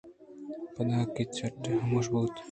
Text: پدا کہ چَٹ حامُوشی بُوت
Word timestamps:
پدا 0.75 0.99
کہ 1.13 1.23
چَٹ 1.35 1.55
حامُوشی 1.79 2.09
بُوت 2.13 2.35